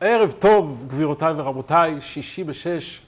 [0.00, 3.02] ערב טוב, גבירותיי ורבותיי, שישי בשש,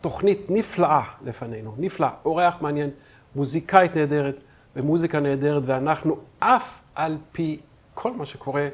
[0.00, 2.90] תוכנית נפלאה לפנינו, נפלאה, אורח מעניין,
[3.34, 4.36] מוזיקאית נהדרת
[4.76, 7.60] ומוזיקה נהדרת, ואנחנו אף על פי
[7.94, 8.68] כל מה שקורה,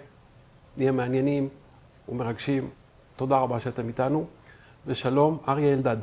[0.76, 1.48] נהיה מעניינים
[2.08, 2.70] ומרגשים.
[3.16, 4.26] תודה רבה שאתם איתנו,
[4.86, 5.96] ושלום, אריה אלדד.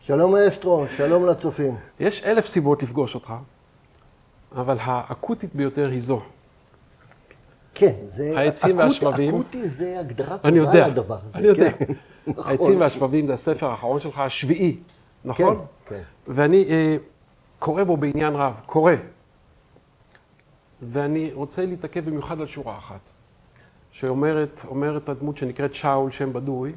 [0.00, 1.76] שלום מאסטרו, שלום לצופים.
[2.00, 3.34] יש אלף סיבות לפגוש אותך,
[4.52, 6.22] אבל האקוטית ביותר היא זו.
[7.78, 8.32] כן, זה...
[8.36, 9.34] העצים והשבבים.
[9.34, 11.38] אקוטי זה הגדרה אני טובה יודע, לדבר הזה.
[11.38, 11.72] אני יודע.
[11.72, 11.84] כן,
[12.26, 12.44] נכון.
[12.50, 14.76] העצים והשבבים זה הספר האחרון שלך, השביעי,
[15.24, 15.56] נכון?
[15.56, 16.02] כן, כן.
[16.28, 16.96] ואני אה,
[17.58, 18.92] קורא בו בעניין רב, קורא.
[20.82, 23.00] ואני רוצה להתעכב במיוחד על שורה אחת,
[23.90, 26.72] שאומרת אומרת הדמות שנקראת שאול, שם בדוי,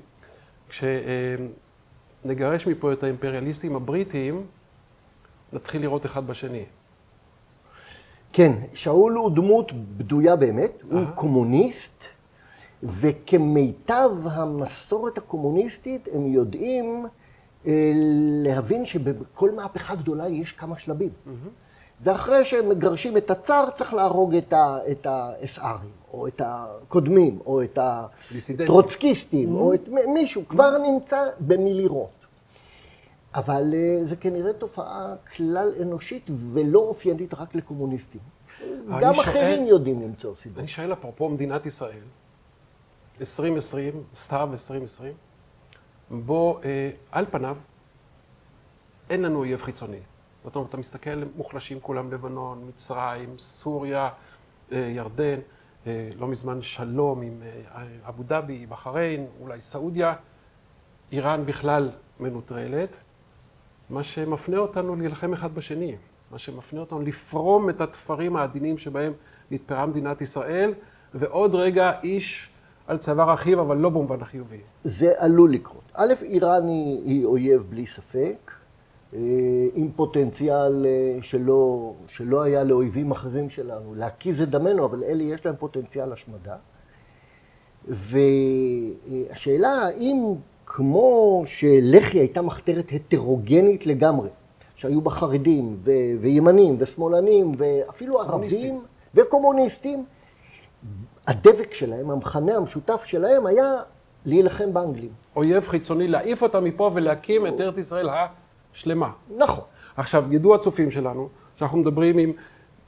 [0.69, 4.45] כשנגרש מפה את האימפריאליסטים הבריטים,
[5.53, 6.65] נתחיל לראות אחד בשני.
[8.33, 11.11] כן, שאול הוא דמות בדויה באמת, הוא אהה.
[11.11, 12.03] קומוניסט,
[12.83, 17.05] וכמיטב המסורת הקומוניסטית הם יודעים
[17.67, 17.91] אה,
[18.43, 21.09] להבין שבכל מהפכה גדולה יש כמה שלבים.
[22.03, 27.63] ואחרי שהם מגרשים את הצאר, צריך להרוג את ה- את האסארים, או את הקודמים, או
[27.63, 27.79] את.
[28.63, 29.79] הטרוצקיסטים, או את
[30.13, 32.18] מישהו, כבר נמצא במי לירות.
[33.35, 38.21] אבל אה, זה כנראה תופעה כלל אנושית ולא אופיינית רק לקומוניסטים.
[39.01, 40.59] גם שואל- אחרים יודעים למצוא סיבות.
[40.59, 42.01] אני שואל אפרופו מדינת ישראל,
[43.19, 45.13] 2020, סתיו 2020,
[46.11, 47.57] בו אה, על פניו
[49.09, 49.99] אין לנו אויב חיצוני.
[50.43, 54.09] זאת אומרת, אתה מסתכל, מוחלשים כולם, לבנון, מצרים, סוריה,
[54.71, 55.39] אה, ירדן,
[55.87, 57.41] אה, לא מזמן שלום עם
[57.75, 60.15] אה, אבו דאבי, בחריין, אולי סעודיה,
[61.11, 62.97] איראן בכלל מנוטרלת,
[63.89, 65.95] מה שמפנה אותנו להילחם אחד בשני,
[66.31, 69.13] מה שמפנה אותנו לפרום את התפרים העדינים שבהם
[69.51, 70.73] נתפרה מדינת ישראל,
[71.13, 72.49] ועוד רגע איש
[72.87, 74.59] על צוואר אחיו, אבל לא במובן החיובי.
[74.83, 75.91] זה עלול לקרות.
[75.93, 78.51] א', איראן היא, היא אויב בלי ספק,
[79.13, 79.19] אה,
[79.73, 85.45] עם פוטנציאל אה, שלא, שלא היה לאויבים אחרים שלנו, להקיז את דמנו, אבל אלה יש
[85.45, 86.55] להם פוטנציאל השמדה.
[87.87, 90.35] והשאלה האם
[90.69, 94.29] כמו שלח"י הייתה מחתרת הטרוגנית לגמרי,
[94.75, 95.77] שהיו בה חרדים
[96.21, 98.21] וימנים ושמאלנים ואפילו.
[98.21, 98.81] ערבים
[99.15, 100.05] וקומוניסטים,
[101.27, 103.75] הדבק שלהם, המכנה המשותף שלהם היה
[104.25, 105.09] להילחם באנגלים.
[105.35, 108.09] אויב חיצוני, להעיף אותם מפה ולהקים את ארץ ישראל
[108.73, 109.11] השלמה.
[109.37, 109.63] נכון.
[109.97, 112.31] עכשיו, ידעו הצופים שלנו שאנחנו מדברים עם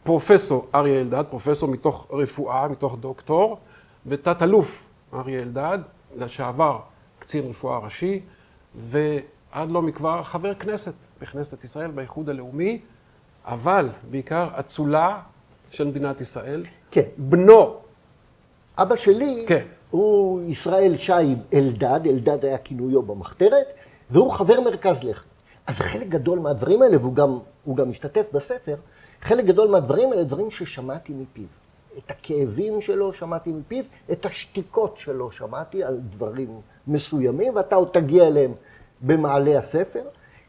[0.03, 3.57] פרופסור אריה אלדד, פרופסור מתוך רפואה, מתוך דוקטור,
[4.05, 5.79] ותת-אלוף אריה אלדד,
[6.17, 6.79] לשעבר
[7.31, 8.19] קצין רפואה ראשי,
[8.75, 12.81] ועד לא מכבר חבר כנסת בכנסת ישראל, באיחוד הלאומי,
[13.45, 15.21] אבל בעיקר אצולה
[15.69, 16.65] של מדינת ישראל.
[16.91, 17.01] כן.
[17.17, 17.75] בנו,
[18.77, 19.65] אבא שלי כן.
[19.91, 23.65] הוא ישראל שי אלדד, אלדד היה כינויו במחתרת,
[24.09, 25.27] והוא חבר מרכז לח"י.
[25.67, 27.39] אז חלק גדול מהדברים האלה, והוא גם,
[27.75, 28.75] גם משתתף בספר,
[29.21, 31.47] חלק גדול מהדברים האלה, דברים ששמעתי מפיו.
[31.97, 38.27] את הכאבים שלו שמעתי מפיו, את השתיקות שלו שמעתי על דברים מסוימים, ואתה עוד תגיע
[38.27, 38.51] אליהם
[39.01, 40.03] במעלה הספר.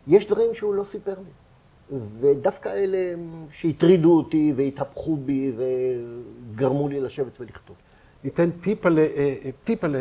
[0.06, 1.30] יש דברים שהוא לא סיפר לי.
[2.20, 2.98] ודווקא אלה
[3.50, 7.76] שהטרידו אותי והתהפכו בי וגרמו לי לשבת ולכתוב.
[8.24, 10.00] ניתן טיפ על, אה, אה, טיפ על אה,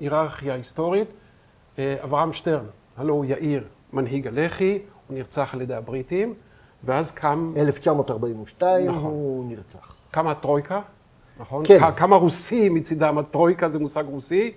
[0.00, 1.08] היררכיה היסטורית.
[2.04, 2.64] אברהם שטרן,
[2.96, 6.34] הלו הוא יאיר, מנהיג הלח"י, הוא נרצח על ידי הבריטים,
[6.84, 9.10] ואז קם, 1942 נכון.
[9.10, 9.94] הוא נרצח.
[10.10, 10.80] קמה הטרויקה,
[11.40, 11.64] נכון?
[11.66, 11.78] כן.
[11.96, 14.52] כמה רוסים מצידם, הטרויקה זה מושג רוסי,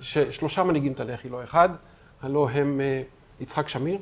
[0.00, 1.68] ששלושה מנהיגים את הלח"י, לא אחד,
[2.22, 3.02] הלו הם אה,
[3.40, 3.98] יצחק שמיר,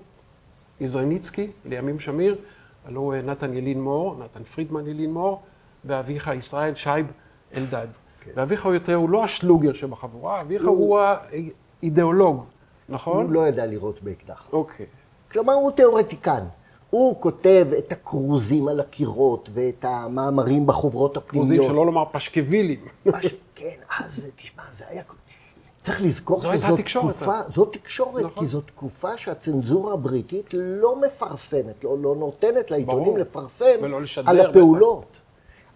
[0.80, 2.36] יזרניצקי, לימים שמיר,
[2.84, 5.42] הלו אה, נתן ילין מור, נתן פרידמן ילין מור,
[5.84, 7.06] ואביך ישראל שייב
[7.56, 7.86] אלדד.
[8.20, 8.30] כן.
[8.34, 12.44] ואביך הוא יותר, הוא לא השלוגר שבחבורה, אביך הוא האידיאולוג,
[12.88, 13.24] נכון?
[13.24, 14.48] הוא לא ידע לירות באקדח.
[14.52, 14.86] אוקיי.
[15.32, 16.44] כלומר, הוא תיאורטיקן.
[16.90, 21.66] הוא כותב את הכרוזים על הקירות ואת המאמרים בחוברות כרוזים הפנימיות.
[21.66, 22.80] שלא לומר פשקווילים.
[23.54, 25.02] כן, אז תשמע, זה היה...
[25.84, 27.14] צריך לזכור שזאת תקשורת.
[27.16, 28.44] תקופה, זו תקשורת, נכון.
[28.44, 33.18] כי זו תקופה שהצנזורה הבריטית לא מפרסמת, לא, לא נותנת לעיתונים ברור.
[33.18, 33.64] לפרסם
[34.26, 34.50] על בטח.
[34.50, 35.06] הפעולות.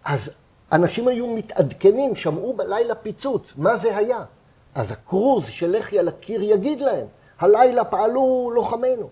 [0.04, 0.30] אז
[0.72, 4.24] אנשים היו מתעדכנים, שמעו בלילה פיצוץ, מה זה היה?
[4.74, 7.06] אז הכרוז של לח"י על הקיר יגיד להם,
[7.38, 9.08] הלילה פעלו לוחמינו.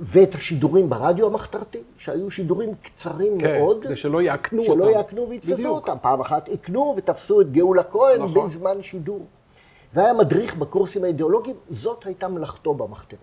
[0.00, 3.82] ואת השידורים ברדיו המחתרתי, שהיו שידורים קצרים כן, מאוד.
[3.82, 4.72] כדי שלא יעקנו אותם.
[4.72, 5.76] שלא יעקנו ויתפסו בדיוק.
[5.76, 5.96] אותם.
[6.02, 8.48] פעם אחת עיקנו ותפסו את גאולה כהן נכון.
[8.48, 9.26] בזמן שידור.
[9.94, 13.18] והיה מדריך בקורסים האידיאולוגיים, זאת הייתה מלאכתו במחתרת.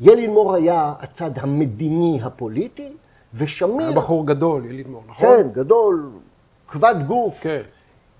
[0.00, 2.92] ילין מור היה הצד המדיני הפוליטי,
[3.34, 5.36] ושמיר, היה בחור גדול, ילין מור, נכון?
[5.36, 6.10] כן, גדול,
[6.68, 7.62] כבד גוף, כן.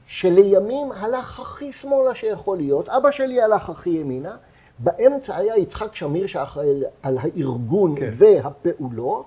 [0.07, 4.37] שלימים הלך הכי שמאלה שיכול להיות, אבא שלי הלך הכי ימינה,
[4.79, 6.67] באמצע היה יצחק שמיר שאחראי
[7.03, 8.11] על הארגון כן.
[8.17, 9.27] והפעולות,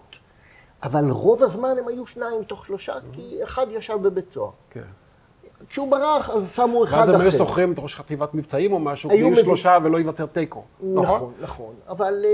[0.83, 4.49] אבל רוב הזמן הם היו שניים מתוך שלושה, כי אחד ישב בבית סוהר.
[4.69, 4.81] כן.
[5.69, 7.15] כשהוא ברח, אז שמו אחד ואז אחר.
[7.15, 9.97] הם היו שוכרים את ראש חטיבת מבצעים או משהו, היו כי יהיו מביא- שלושה ולא
[9.97, 10.63] ייווצר תיקו.
[10.81, 11.03] נכון?
[11.03, 11.73] נכון, נכון.
[11.89, 12.31] אבל אה,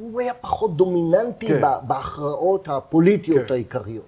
[0.00, 1.60] הוא היה פחות דומיננטי כן.
[1.86, 3.54] בהכרעות הפוליטיות כן.
[3.54, 4.04] העיקריות.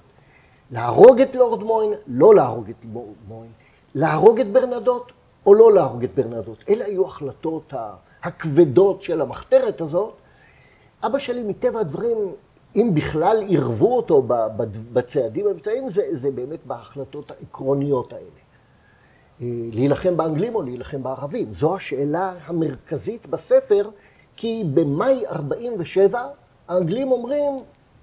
[0.70, 2.84] להרוג את לורד מוין, לא להרוג את
[3.28, 3.50] מוין.
[3.94, 5.12] להרוג את ברנדוט,
[5.46, 6.58] או לא להרוג את ברנדוט.
[6.68, 10.12] אלה היו ההחלטות ה- הכבדות של המחתרת הזאת.
[11.02, 12.16] אבא שלי, מטבע הדברים,
[12.76, 14.22] אם בכלל עירבו אותו
[14.92, 18.24] בצעדים המבצעיים, זה, זה באמת בהחלטות העקרוניות האלה.
[19.42, 21.52] אה, להילחם באנגלים או להילחם בערבים?
[21.52, 23.90] זו השאלה המרכזית בספר,
[24.36, 26.26] כי במאי 47'
[26.68, 27.52] האנגלים אומרים,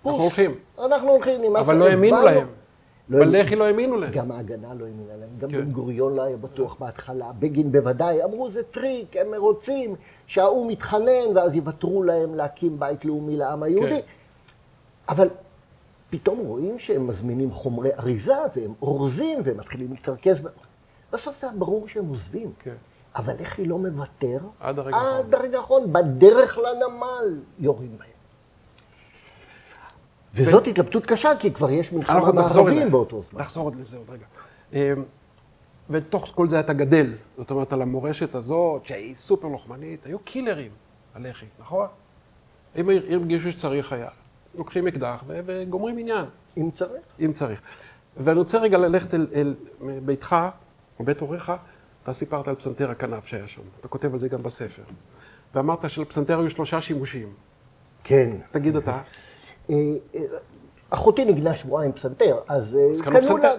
[0.01, 2.47] "פוס, אנחנו הולכים." אנחנו הולכים, נמאס אבל לא האמינו הבנו." להם.
[3.09, 4.11] לא בלח"י לא האמינו להם.
[4.11, 5.57] גם ההגנה לא האמינה להם, גם כן.
[5.57, 9.95] בן גוריון לא היה בטוח בהתחלה, בגין בוודאי, אמרו זה טריק, הם רוצים
[10.27, 13.89] שהאו"ם יתחנן ואז יוותרו להם להקים בית לאומי לעם היהודי.
[13.89, 14.07] כן.
[15.09, 15.27] אבל
[16.09, 20.41] פתאום רואים שהם מזמינים חומרי אריזה והם אורזים והם מתחילים להתרכז.
[21.13, 22.51] בסוף זה היה ברור שהם עוזבים.
[22.59, 22.75] כן.
[23.15, 24.37] אבל איך היא לא מוותר?
[24.59, 25.25] עד הרגע האחרון.
[25.25, 28.18] עד הרגע האחרון, בדרך לנמל יורים בהם.
[30.33, 32.91] וזאת התלבטות קשה, כי כבר יש מלחמה בערבים.
[32.91, 33.41] באותו זמן.
[33.41, 34.25] נחזור עוד לזה עוד רגע.
[34.73, 35.03] אמ,
[35.89, 37.13] ותוך כל זה אתה גדל.
[37.37, 40.71] זאת אומרת, על המורשת הזאת, שהיא סופר לוחמנית, היו קילרים,
[41.15, 41.87] הלח"י, נכון?
[42.75, 44.09] אם הרגישו שצריך היה,
[44.55, 46.25] לוקחים אקדח ו- וגומרים עניין,
[46.57, 47.01] אם צריך.
[47.19, 47.61] אם צריך.
[48.17, 49.55] ואני רוצה רגע ללכת אל, אל
[50.05, 50.35] ביתך,
[50.99, 51.51] או בית הוריך,
[52.03, 53.61] אתה סיפרת על פסנתר הכנף שהיה שם.
[53.79, 54.81] אתה כותב על זה גם בספר.
[55.55, 57.33] ואמרת שלפסנתר היו שלושה שימושים.
[58.03, 58.29] כן.
[58.51, 59.01] תגיד אתה.
[59.69, 59.75] אה,
[60.15, 60.21] אה,
[60.89, 62.89] אחותי נגנה שבועיים פסנתר, אז אה,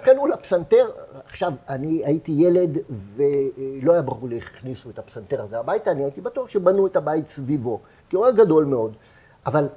[0.05, 0.91] קנו לה- פסנתר.
[1.27, 2.79] עכשיו, אני הייתי ילד
[3.17, 6.97] ולא היה ברור לי איך הכניסו את הפסנתר הזה הביתה, אני הייתי בטוח שבנו את
[6.97, 8.97] הבית סביבו, כי הוא היה גדול מאוד.
[9.47, 9.69] אבל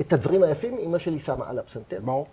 [0.00, 2.00] את הדברים היפים אמא שלי שמה על הפסנתר.
[2.04, 2.26] ברור.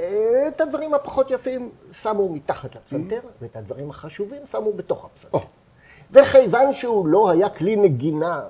[0.00, 5.38] אה, את הדברים הפחות יפים שמו מתחת לפסנתר, ואת הדברים החשובים שמו בתוך הפסנתר.
[5.38, 5.42] או.
[6.10, 8.40] וכיוון שהוא לא היה כלי נגינה.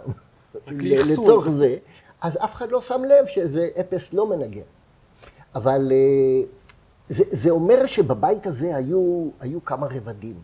[0.66, 1.76] לצורך זה,
[2.24, 4.60] אז אף אחד לא שם לב שזה אפס לא מנגן.
[5.54, 6.46] אבל אה,
[7.08, 10.34] זה, זה אומר שבבית הזה היו, היו כמה רבדים.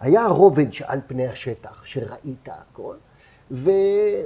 [0.00, 2.94] היה הרובד שעל פני השטח, שראית הכל,
[3.50, 3.70] ו,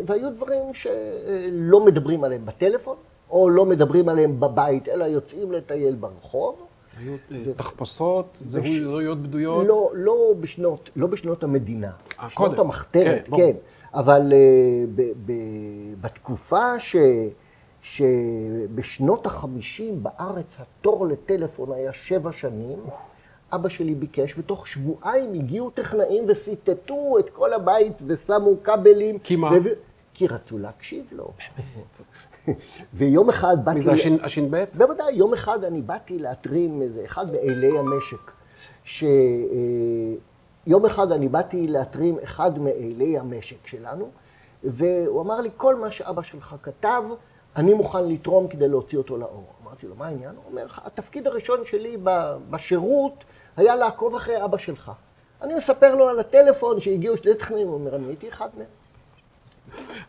[0.07, 2.97] והיו דברים שלא מדברים עליהם בטלפון,
[3.31, 6.57] או לא מדברים עליהם בבית, אלא יוצאים לטייל ברחוב.
[6.99, 9.67] היו אה, תחפושות, בש- זהויות בדויות.
[9.67, 11.87] לא, לא, בשנות, לא בשנות המדינה,
[12.21, 12.61] אה, בשנות קודם.
[12.61, 13.37] המחתרת, כן.
[13.37, 13.53] כן.
[13.95, 14.33] אבל
[14.95, 15.33] ב, ב,
[16.01, 16.97] בתקופה ש,
[17.83, 22.79] שבשנות החמישים בארץ התור לטלפון היה שבע שנים,
[23.53, 29.19] אבא שלי ביקש, ותוך שבועיים הגיעו טכנאים וסיטטו את כל הבית ושמו כבלים.
[29.19, 29.51] כי מה?
[29.51, 29.67] והב-
[30.15, 31.31] כי רצו להקשיב לו.
[32.95, 33.75] ויום אחד באתי...
[33.75, 34.65] מי זה, ל- השין- הש"ב?
[34.79, 38.31] בוודאי, יום אחד אני באתי להתרים איזה אחד מאלי המשק.
[40.65, 44.11] שיום אחד אני באתי להתרים אחד מאלי המשק שלנו,
[44.65, 47.03] והוא אמר לי, כל מה שאבא שלך כתב,
[47.57, 49.45] אני מוכן לתרום כדי להוציא אותו לאור.
[49.65, 50.35] אמרתי לו, מה העניין?
[50.37, 51.97] הוא אומר, התפקיד הראשון שלי
[52.51, 53.25] בשירות
[53.57, 54.93] היה לעקוב אחרי אבא שלך.
[55.43, 58.67] אני מספר לו על הטלפון שהגיעו שני טכנאים, הוא אומר, אני הייתי אחד מהם.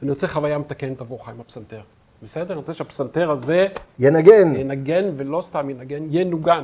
[0.02, 1.82] אני רוצה חוויה מתקנת עבורך עם הפסנתר.
[2.24, 2.54] בסדר?
[2.54, 3.68] אני רוצה שהפסנתר הזה
[4.00, 4.56] ינגן.
[4.56, 6.64] ינגן, ולא סתם ינגן, ינוגן.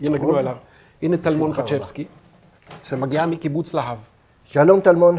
[0.00, 0.36] ינגנו.
[0.36, 0.56] עליו.
[1.02, 2.06] הנה טלמון פצ'בסקי,
[2.84, 3.98] שמגיעה מקיבוץ להב.
[4.44, 5.16] שלום טלמון.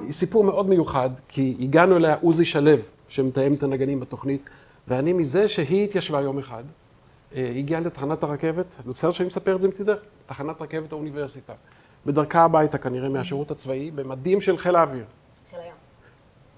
[0.00, 2.76] היא סיפור מאוד מיוחד, כי הגענו אליה עוזי שלו,
[3.08, 4.48] שמתאם את הנגנים בתוכנית,
[4.88, 6.64] ואני מזה שהיא התיישבה יום אחד,
[7.34, 9.98] אה, הגיעה לתחנת הרכבת, זה בסדר שאני מספר את זה מצידך?
[10.26, 11.52] תחנת רכבת האוניברסיטה.
[12.06, 15.04] בדרכה הביתה כנראה מהשירות הצבאי, במדים של חיל האוויר.
[15.50, 15.72] חיל הים.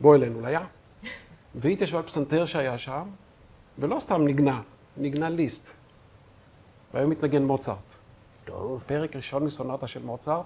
[0.00, 0.60] בוא אלינו לים.
[1.54, 3.02] והיא התיישבה על פסנתר שהיה שם,
[3.78, 4.60] ולא סתם ניגנה,
[4.96, 5.70] ניגנה ליסט.
[6.94, 7.91] והיום מתנגן מוצרט.
[8.44, 8.82] טוב.
[8.86, 10.44] פרק ראשון מסונטה של מוצרט,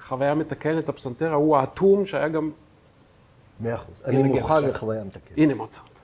[0.00, 2.50] חוויה מתקנת, הפסנתר ההוא האטום שהיה גם...
[3.60, 3.94] מאה אחוז.
[4.04, 4.64] אני מוכן.
[4.64, 5.38] לחוויה מתקנת.
[5.38, 5.95] הנה מוצרט.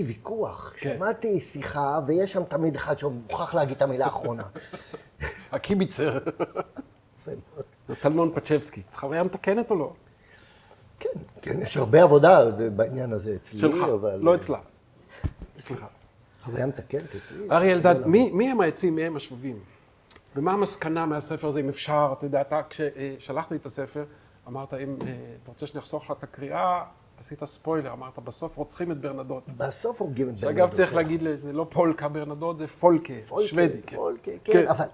[0.00, 0.94] שמעתי ויכוח, כן.
[0.96, 4.42] שמעתי שיחה, ויש שם תמיד אחד שמוכרח להגיד את המילה האחרונה.
[5.52, 6.18] הקיביצר.
[8.00, 8.82] טלמון פצ'בסקי.
[8.94, 9.92] חוויה מתקנת או לא?
[10.98, 11.08] כן,
[11.42, 14.16] כן, יש הרבה עבודה בעניין הזה אצלי, שלך, אבל...
[14.16, 14.58] לא אצלה.
[15.56, 15.84] אצלך.
[16.44, 17.50] חוויה מתקנת אצלי.
[17.50, 19.58] אריה אלדד, מי, מי הם העצים, מי הם השבבים?
[20.36, 22.14] ומה המסקנה מהספר הזה, אם אפשר?
[22.18, 24.04] אתה יודע, אתה כששלחת לי את הספר,
[24.48, 26.84] אמרת, אם אה, אתה רוצה שאני אחסוך לך את הקריאה,
[27.20, 29.44] עשית ספוילר, אמרת, בסוף רוצחים את ברנדות.
[29.56, 30.96] בסוף הורגים את שאגב, ברנדוט, צריך כן.
[30.96, 33.12] להגיד, זה לא פולקה ברנדות, זה פולקה,
[33.46, 33.82] שוודי.
[33.86, 33.96] כן.
[33.96, 34.68] פולקה, כן, כן.
[34.68, 34.84] אבל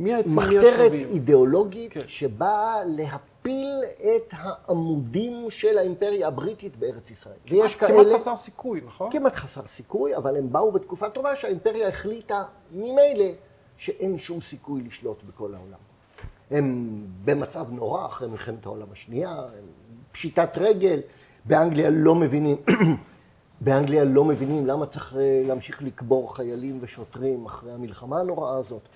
[0.00, 0.92] מי העצים, מי מחתרת?
[0.92, 1.92] אידיאולוגית.
[2.06, 7.36] שבאה להפיל את העמודים של האימפריה הבריטית בארץ ישראל.
[7.50, 8.14] ויש כמעט כאלה...
[8.14, 9.12] חסר סיכוי, נכון?
[9.12, 13.30] כמעט חסר סיכוי, אבל הם באו בתקופה טובה שהאימפריה החליטה ממילא
[13.76, 15.78] שאין שום סיכוי לשלוט בכל העולם.
[16.50, 19.66] הם במצב נורא אחרי מלחמת העולם השנייה, הם
[20.12, 21.00] פשיטת רגל,
[21.44, 22.56] באנגליה לא מבינים,
[23.60, 28.88] באנגליה לא מבינים למה צריך אה, להמשיך לקבור חיילים ושוטרים אחרי המלחמה הנוראה הזאת.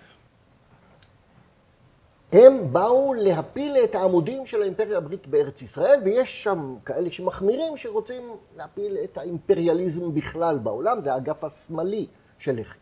[2.32, 8.22] הם באו להפיל את העמודים של האימפריה הבריטית בארץ ישראל, ויש שם כאלה שמחמירים שרוצים
[8.56, 12.06] להפיל את האימפריאליזם בכלל בעולם, זה האגף השמאלי
[12.38, 12.78] של לח"י.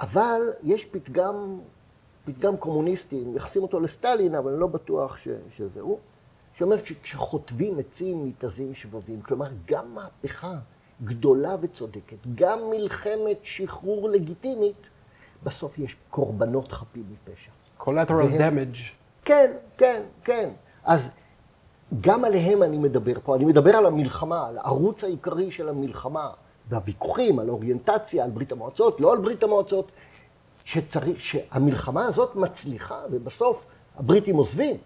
[0.00, 1.60] אבל יש פתגם,
[2.24, 5.98] פתגם קומוניסטי, מייחסים אותו לסטלין, אבל אני לא בטוח ש, שזה הוא,
[6.60, 10.54] שאומר שכשחוטבים עצים מתזים שבבים, כלומר גם מהפכה
[11.04, 14.76] גדולה וצודקת, גם מלחמת שחרור לגיטימית,
[15.42, 17.50] בסוף יש קורבנות חפים מפשע.
[17.80, 18.78] collateral damage.
[19.24, 20.50] כן, כן, כן.
[20.84, 21.08] אז
[22.00, 23.36] גם עליהם אני מדבר פה.
[23.36, 26.30] אני מדבר על המלחמה, על הערוץ העיקרי של המלחמה,
[26.68, 29.92] והוויכוחים על אוריינטציה, על ברית המועצות, לא על ברית המועצות,
[30.64, 34.76] שצריך, שהמלחמה הזאת מצליחה, ובסוף הבריטים עוזבים.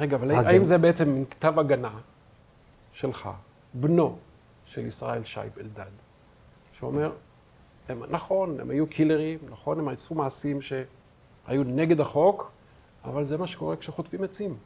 [0.00, 0.48] רגע, אבל הגנה.
[0.48, 1.98] האם זה בעצם מין כתב הגנה
[2.92, 3.28] שלך,
[3.74, 4.16] בנו
[4.64, 5.90] של ישראל שייב אלדד,
[6.78, 7.12] שאומר,
[7.88, 12.50] הם, נכון, הם היו קילרים, נכון, הם עשו מעשים שהיו נגד החוק,
[13.04, 14.56] אבל זה מה שקורה כשחוטפים עצים.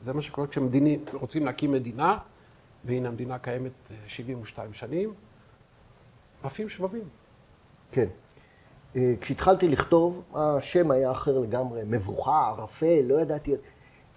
[0.00, 2.18] זה מה שקורה כשמדינים רוצים להקים מדינה,
[2.84, 5.14] והנה המדינה קיימת אה, 72 שנים,
[6.42, 7.08] עפים שבבים.
[7.92, 8.06] כן.
[8.96, 13.52] אה, כשהתחלתי לכתוב, השם היה אחר לגמרי, מבוכה, ערפל, לא ידעתי...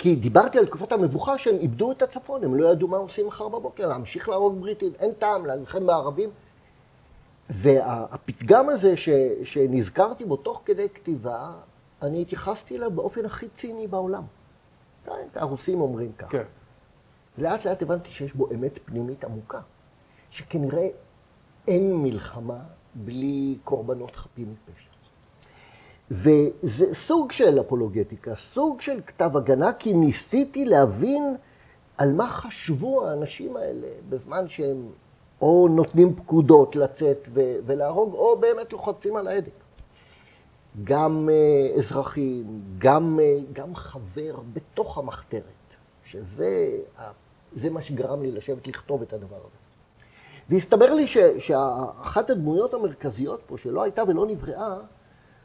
[0.02, 3.48] כי דיברתי על תקופת המבוכה שהם איבדו את הצפון, הם לא ידעו מה עושים מחר
[3.48, 6.30] בבוקר, להמשיך להרוג בריטים, אין טעם, להילחם בערבים.
[7.50, 9.10] והפתגם הזה ש,
[9.44, 11.52] שנזכרתי בו תוך כדי כתיבה,
[12.02, 14.24] אני התייחסתי אליו באופן הכי ציני בעולם.
[15.06, 16.30] כן, הרוסים אומרים ככה.
[16.30, 16.44] כן.
[17.38, 19.60] לאט לאט הבנתי שיש בו אמת פנימית עמוקה,
[20.30, 20.88] שכנראה
[21.68, 22.60] אין מלחמה
[22.96, 24.91] בלי קורבנות חפים מפשע.
[26.12, 31.36] וזה סוג של אפולוגטיקה, סוג של כתב הגנה, כי ניסיתי להבין
[31.98, 34.90] על מה חשבו האנשים האלה בזמן שהם
[35.42, 37.28] או נותנים פקודות לצאת
[37.66, 39.52] ולהרוג, או באמת לוחצים על ההדק.
[40.84, 45.44] גם אה, אזרחים, גם, אה, גם חבר בתוך המחתרת,
[46.06, 46.78] שזה
[47.54, 49.58] זה מה שגרם לי לשבת לכתוב את הדבר הזה.
[50.50, 51.08] והסתבר לי
[51.40, 54.78] שאחת הדמויות המרכזיות פה, שלא הייתה ולא נבראה,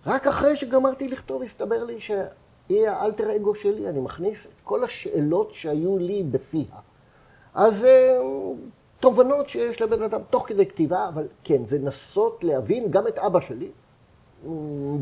[0.07, 5.51] רק אחרי שגמרתי לכתוב, הסתבר לי שהיא האלטר אגו שלי, אני מכניס את כל השאלות
[5.53, 6.77] שהיו לי בפיה.
[7.55, 8.19] אז אה,
[9.01, 13.41] תובנות שיש לבן אדם תוך כדי כתיבה, אבל כן, זה לנסות להבין גם את אבא
[13.41, 13.71] שלי,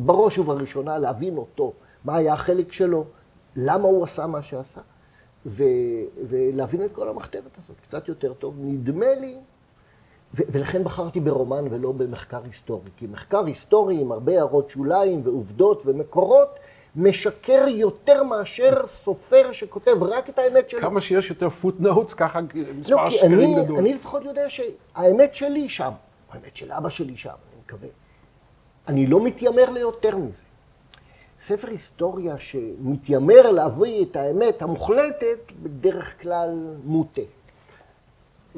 [0.05, 1.73] בראש ובראשונה להבין אותו,
[2.05, 3.05] מה היה החלק שלו,
[3.57, 4.81] למה הוא עשה מה שעשה,
[5.47, 5.65] ו-
[6.29, 8.55] ולהבין את כל המחתרת הזאת קצת יותר טוב.
[8.59, 9.39] נדמה לי,
[10.35, 16.49] ולכן בחרתי ברומן ולא במחקר היסטורי, כי מחקר היסטורי עם הרבה הערות שוליים ועובדות ומקורות,
[16.97, 20.81] משקר יותר מאשר סופר שכותב רק את האמת שלו.
[20.81, 22.41] כמה שיש יותר footnotes, ככה
[22.79, 23.79] מספר לא, השקרים אני, גדול.
[23.79, 25.91] אני לפחות יודע שהאמת שלי שם,
[26.31, 27.89] האמת של אבא שלי שם, אני מקווה.
[28.89, 30.33] אני לא מתיימר ליותר מזה.
[31.41, 37.23] ספר היסטוריה שמתיימר להביא את האמת המוחלטת, בדרך כלל מוטה.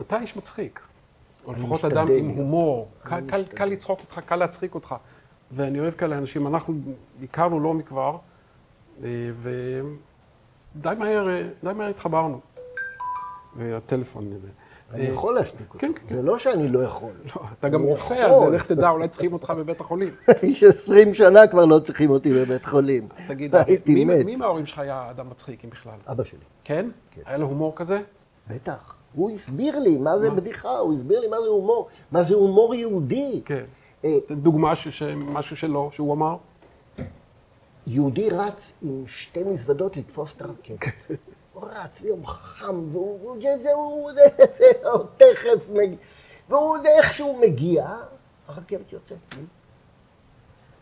[0.00, 0.85] אתה איש מצחיק.
[1.46, 2.28] או לפחות אדם עם.
[2.28, 2.88] הומור.
[3.02, 3.42] קל, קל.
[3.44, 4.94] קל לצחוק אותך, קל להצחיק אותך.
[5.52, 6.46] ואני אוהב כאלה אנשים.
[6.46, 6.74] אנחנו
[7.22, 8.18] הכרנו לא מכבר,
[9.02, 9.08] אה,
[9.42, 12.40] ודי מהר, אה, די מהר התחברנו.
[13.56, 14.48] והטלפון הזה.
[14.92, 15.78] אני אה, יכול להשתיק אותו.
[15.78, 17.12] כן, כן, זה לא שאני לא יכול.
[17.36, 18.14] לא, אתה גם רופא.
[18.14, 20.08] אז לך תדע, אולי צריכים אותך בבית החולים.
[20.42, 23.08] איש עשרים שנה כבר לא צריכים אותי בבית חולים.
[23.28, 23.54] תגיד.
[23.86, 25.98] מי מההורים שלך היה אדם מצחיק, אם בכלל?
[26.06, 26.38] אבא שלי.
[26.64, 26.88] כן?
[27.10, 27.20] כן.
[27.24, 28.00] היה לו הומור כזה?
[28.48, 28.95] בטח.
[29.16, 30.30] הוא הסביר לי מה זה?
[30.30, 33.42] בדיחה, הוא הסביר לי מה זה הומור, מה זה הומור יהודי.
[33.44, 33.64] כן.
[34.04, 34.72] אה, דוגמה,
[35.26, 36.36] משהו שלו, שהוא אמר?
[37.86, 40.80] יהודי רץ עם שתי מזוודות לתפוס את הרכבת.
[41.52, 43.36] הוא רץ ויום חם, והוא
[45.16, 45.96] תכף מגיע,
[46.48, 47.90] והוא איכשהו מגיע,
[48.48, 49.34] הרכבת יוצאת.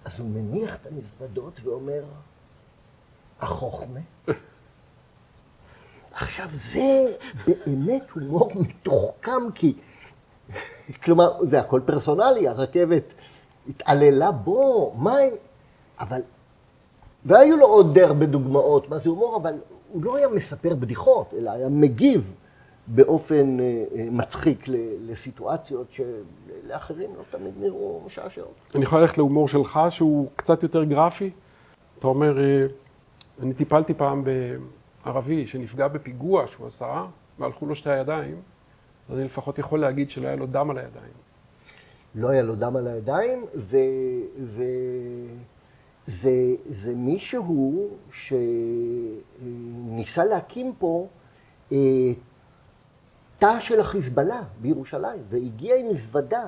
[0.05, 2.05] אז הוא מניח את המזוודות ואומר,
[3.41, 4.01] החוכמה.
[6.15, 7.13] עכשיו, זה
[7.47, 9.75] באמת הומור מתוחכם, כי...
[11.05, 13.15] כלומר, זה הכל פרסונלי, הרכבת
[13.69, 15.15] התעללה בו, מה...
[16.01, 16.21] אבל...
[17.25, 19.55] והיו לו עוד די הרבה דוגמאות מה זה הומור, אבל
[19.93, 22.35] הוא לא היה מספר בדיחות, אלא היה מגיב
[22.87, 24.65] באופן אה, אה, מצחיק
[25.07, 28.55] לסיטואציות שלאחרים לא תמיד נראו משעשעות.
[28.75, 31.31] אני יכול ללכת להומור שלך, שהוא קצת יותר גרפי?
[31.99, 32.67] אתה אומר, אה,
[33.43, 34.25] אני טיפלתי פעם
[35.05, 37.05] בערבי שנפגע בפיגוע שהוא עשה,
[37.39, 38.43] והלכו לו שתי הידיים,
[39.09, 41.13] אז אני לפחות יכול להגיד שלא היה לו דם על הידיים.
[42.15, 43.77] לא היה לו דם על הידיים, ו...
[44.45, 44.63] ו...
[46.07, 51.09] זה, זה מישהו שניסה להקים פה
[51.73, 51.79] אה,
[53.39, 56.47] תא של החיזבאללה בירושלים, והגיע עם מזוודה,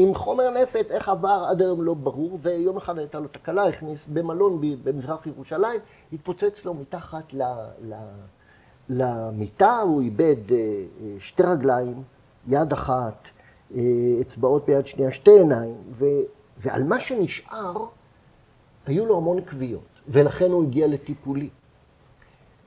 [0.00, 4.06] עם חומר נפץ, איך עבר עד היום לא ברור, ויום אחד הייתה לו תקלה, הכניס
[4.12, 5.80] במלון במזרח ירושלים,
[6.12, 7.42] התפוצץ לו מתחת ל,
[7.82, 7.94] ל,
[8.88, 10.84] למיטה, הוא איבד אה,
[11.18, 12.02] שתי רגליים,
[12.48, 13.22] יד אחת,
[13.74, 13.80] אה,
[14.20, 16.04] אצבעות ביד שנייה, שתי עיניים, ו,
[16.58, 17.74] ועל מה שנשאר,
[18.86, 21.48] היו לו המון כוויות, ולכן הוא הגיע לטיפולי.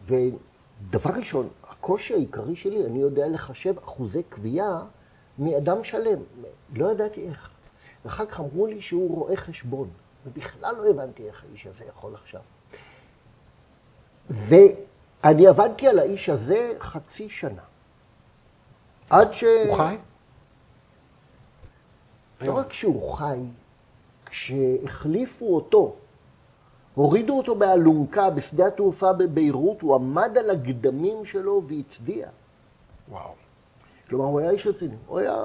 [0.05, 4.81] ודבר ראשון, הקושי העיקרי שלי, אני יודע לחשב אחוזי כוויה
[5.39, 6.19] מאדם שלם.
[6.73, 7.49] לא ידעתי איך.
[8.05, 9.89] ואחר כך אמרו לי שהוא רואה חשבון,
[10.25, 12.41] ובכלל לא הבנתי איך האיש הזה יכול עכשיו.
[14.29, 17.61] ואני עבדתי על האיש הזה חצי שנה.
[19.09, 19.43] עד ש...
[19.43, 19.97] הוא חי?
[22.41, 23.39] לא רק שהוא חי,
[24.25, 25.95] כשהחליפו אותו
[26.93, 32.27] הורידו אותו באלונקה בשדה התעופה בביירות, הוא עמד על הגדמים שלו והצדיע.
[33.09, 33.33] וואו.
[34.11, 34.95] כלומר, הוא היה איש רציני.
[35.07, 35.35] הוא היה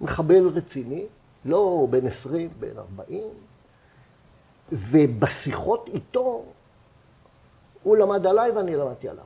[0.00, 1.06] מחבל רציני,
[1.44, 3.22] לא בן 20, בן 40,
[4.72, 6.44] ובשיחות איתו,
[7.82, 9.24] הוא למד עליי ואני למדתי עליו.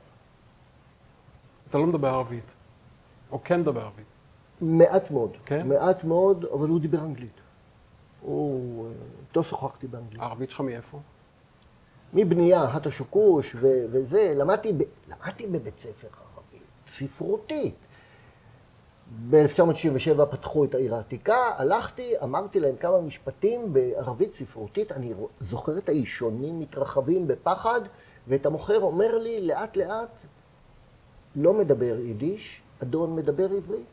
[1.69, 2.55] אתה לא מדבר ערבית,
[3.31, 4.05] או כן מדבר ערבית?
[4.61, 5.37] מעט מאוד.
[5.45, 5.67] כן?
[5.67, 7.39] מעט מאוד, אבל הוא דיבר אנגלית.
[8.21, 8.89] הוא...
[9.27, 10.21] איתו שוחחתי באנגלית.
[10.21, 10.99] הערבית שלך מאיפה?
[12.13, 17.75] מבנייה, הטה שוקוש וזה, למדתי, ב, למדתי בבית ספר ערבי, ספרותית.
[19.29, 25.89] ב-1967 פתחו את העיר העתיקה, הלכתי, אמרתי להם כמה משפטים בערבית ספרותית, אני זוכר את
[25.89, 27.81] האישונים מתרחבים בפחד,
[28.27, 30.09] ואת המוכר אומר לי, לאט לאט,
[31.35, 33.85] לא מדבר יידיש, אדון מדבר עברית.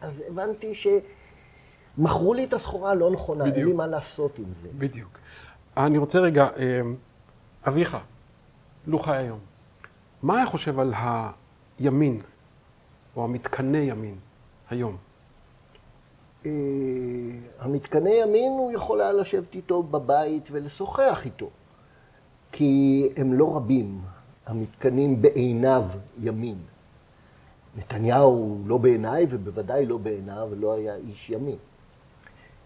[0.00, 3.56] אז הבנתי שמכרו לי את הסחורה הלא נכונה, בדיוק.
[3.56, 4.68] אין לי מה לעשות עם זה.
[4.78, 5.18] בדיוק.
[5.76, 6.80] אני רוצה רגע, אה,
[7.68, 7.96] אביך,
[8.86, 9.38] לו חי היום,
[10.22, 10.94] מה היה חושב על
[11.78, 12.20] הימין,
[13.16, 14.14] או המתקני ימין,
[14.70, 14.96] היום?
[16.46, 16.50] אה,
[17.58, 21.50] המתקני ימין, הוא יכול היה לשבת איתו בבית ולשוחח איתו.
[22.52, 24.00] כי הם לא רבים,
[24.46, 25.82] המתקנים בעיניו
[26.20, 26.58] ימין.
[27.76, 31.56] נתניהו לא בעיניי, ובוודאי לא בעיניו, לא היה איש ימין.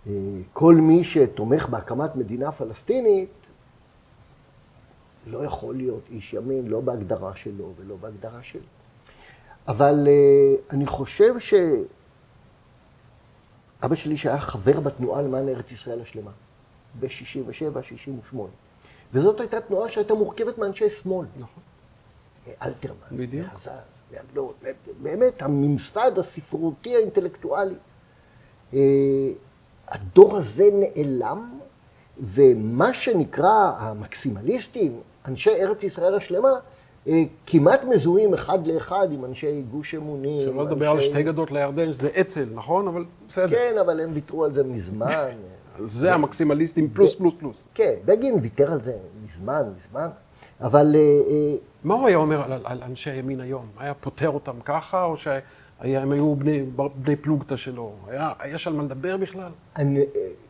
[0.07, 0.13] אה,
[0.53, 3.31] כל מי שתומך בהקמת מדינה פלסטינית,
[5.27, 8.78] לא יכול להיות איש ימין, לא בהגדרה שלו ולא בהגדרה שלי.
[9.69, 11.55] אבל uh, אני חושב ש...
[13.85, 16.31] אבא שלי שהיה חבר בתנועה למען ארץ ישראל השלמה,
[17.01, 18.49] ב-67, 68.
[19.13, 21.27] וזאת הייתה תנועה שהייתה מורכבת מאנשי שמאל.
[21.37, 21.63] נכון.
[22.63, 23.47] אלתרמן, בדיוק.
[24.11, 24.39] והזז,
[25.03, 27.75] באמת, הממסד הספרותי האינטלקטואלי.
[28.75, 28.79] אה,
[29.89, 31.59] הדור הזה נעלם,
[32.21, 36.59] ומה שנקרא המקסימליסטים, אנשי ארץ ישראל השלמה, אה,
[37.47, 40.41] כמעט מזוהים אחד לאחד עם אנשי גוש אמונים.
[40.41, 40.91] שלא לדבר.
[40.91, 42.89] על שתי גדות לירדן, שזה אצ"ל, נכון?
[42.89, 43.49] אבל בסדר.
[43.49, 45.29] כן, אבל הם ויתרו על זה מזמן.
[45.79, 47.65] זה המקסימליסטים פלוס פלוס פלוס.
[47.75, 50.09] כן, בגין ויתר על זה מזמן, מזמן.
[50.61, 50.97] אבל...
[50.97, 53.65] אה, אה, מה הוא היה אומר על, אנשי הימין היום?
[53.79, 57.93] היה פותר אותם ככה, או שהם היו בני, פלוגתא שלו?
[58.09, 59.51] היה, יש על מה לדבר בכלל?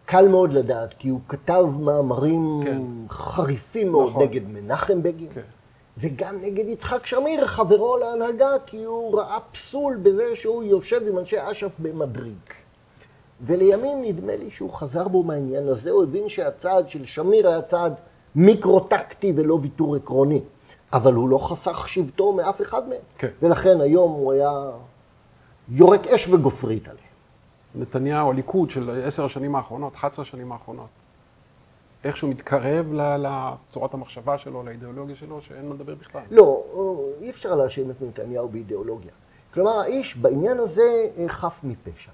[0.05, 2.83] קל מאוד לדעת, כי הוא כתב מאמרים כן.
[3.11, 4.23] חריפים מאוד נכון.
[4.23, 5.41] נגד מנחם בגין, כן.
[6.01, 11.37] וגם נגד יצחק שמיר, חברו להנהגה, כי הוא ראה פסול בזה שהוא יושב עם אנשי
[11.41, 12.53] אש"ף במדריג.
[13.41, 17.95] ולימים נדמה לי שהוא חזר בו מהעניין הזה, הוא הבין שהצעד של שמיר היה צעד
[18.35, 20.41] מיקרו-טקטי ולא ויתור עקרוני.
[20.93, 22.99] אבל הוא לא חסך שבטו מאף אחד מהם.
[23.19, 23.29] כן.
[23.43, 24.71] ולכן היום הוא היה
[25.69, 27.05] יורק אש וגופרית עליהם.
[27.75, 30.89] נתניהו, הליכוד של עשר השנים האחרונות, 11 השנים האחרונות.
[32.05, 36.23] איכשהו מתקרב לצורת המחשבה שלו, לאידיאולוגיה שלו, שאין מה לדבר בכלל.
[36.31, 36.65] לא,
[37.21, 39.11] אי אפשר להאשים את נתניהו באידיאולוגיה.
[39.55, 42.11] כלומר, האיש בעניין הזה אה, חף מפשע.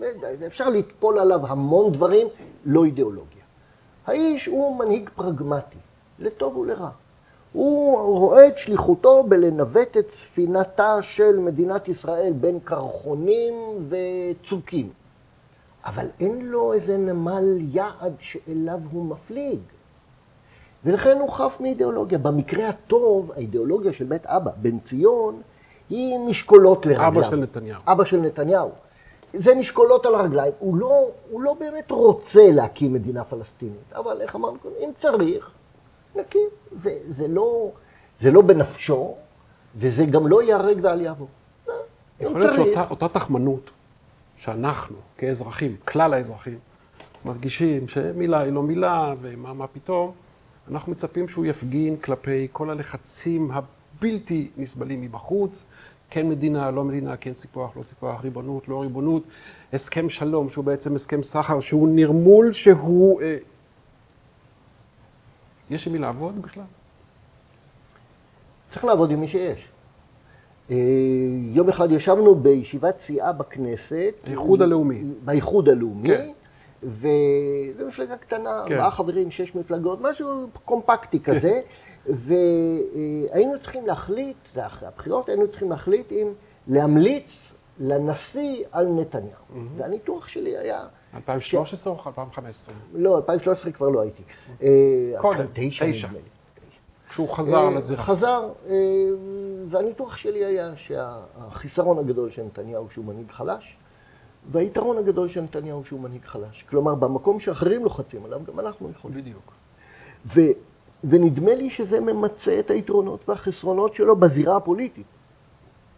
[0.46, 2.26] אפשר לטפול עליו המון דברים,
[2.64, 3.42] לא אידיאולוגיה.
[4.06, 5.78] האיש הוא מנהיג פרגמטי,
[6.18, 6.90] לטוב ולרע.
[7.52, 13.54] הוא רואה את שליחותו בלנווט את ספינתה של מדינת ישראל בין קרחונים
[13.88, 14.90] וצוקים.
[15.84, 19.60] אבל אין לו איזה נמל יעד שאליו הוא מפליג.
[20.84, 22.18] ולכן הוא חף מאידיאולוגיה.
[22.18, 25.42] במקרה הטוב, האידיאולוגיה של בית אבא, בן ציון,
[25.90, 27.08] היא משקולות לרגליו.
[27.08, 27.80] אבא של נתניהו.
[27.86, 28.70] אבא של נתניהו.
[29.34, 30.52] זה משקולות על הרגליים.
[30.58, 35.50] הוא לא, הוא לא באמת רוצה להקים מדינה פלסטינית, אבל איך אמרנו קודם, אם צריך,
[36.16, 36.48] נקים.
[36.72, 37.70] זה, זה, לא,
[38.20, 39.14] זה לא בנפשו,
[39.76, 41.28] וזה גם לא ייהרג ואל יעבור.
[42.20, 42.74] יכול להיות.
[42.74, 43.70] שאותה תחמנות
[44.36, 46.58] שאנחנו, כאזרחים, כלל האזרחים,
[47.24, 50.12] מרגישים שמילה היא לא מילה, ומה מה פתאום,
[50.70, 55.64] אנחנו מצפים שהוא יפגין כלפי כל הלחצים הבלתי נסבלים מבחוץ,
[56.10, 59.22] כן מדינה, לא מדינה, כן סיפוח, לא סיפוח, ריבונות, לא ריבונות,
[59.72, 63.22] הסכם שלום, שהוא בעצם הסכם סחר, שהוא נרמול, שהוא...
[63.22, 63.36] אה,
[65.70, 66.64] יש עם מי לעבוד בכלל?
[68.70, 69.68] צריך לעבוד עם מי שיש.
[70.70, 70.76] אה,
[71.52, 74.14] יום אחד ישבנו בישיבת סיעה בכנסת.
[74.26, 75.04] האיחוד הלאומי.
[75.24, 76.08] באיחוד הלאומי.
[76.08, 76.30] כן.
[76.82, 78.74] וזו מפלגה קטנה, כן.
[78.74, 81.60] ארבעה חברים, שש מפלגות, משהו קומפקטי כזה.
[82.06, 86.32] והיינו צריכים להחליט, זה אחרי הבחירות, היינו צריכים להחליט אם
[86.68, 89.44] להמליץ לנשיא על נתניהו.
[89.76, 90.86] והניתוח שלי היה...
[91.14, 92.74] 2013 או 2015?
[92.94, 94.22] לא, 2013 כבר לא הייתי.
[94.62, 94.68] אה,
[95.20, 96.08] קודם, 2009 תשע.
[97.14, 98.02] כשהוא חזר אה, לזירה.
[98.02, 98.74] חזר, אה,
[99.68, 103.76] והניתוח שלי היה שהחיסרון הגדול של נתניהו שהוא מנהיג חלש,
[104.52, 106.64] והיתרון הגדול של נתניהו שהוא מנהיג חלש.
[106.70, 109.16] כלומר, במקום שאחרים לוחצים עליו, גם אנחנו יכולים.
[109.18, 109.52] בדיוק.
[110.26, 110.40] ו,
[111.04, 115.06] ונדמה לי שזה ממצה את היתרונות והחסרונות שלו בזירה הפוליטית.